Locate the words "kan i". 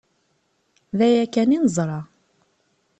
1.33-1.57